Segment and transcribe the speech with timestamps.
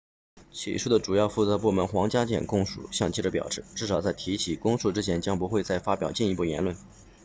[0.51, 6.75] 起诉的主要负责部门皇家检控署向记者表示至少在提起公诉之前将不会再发表进一步言论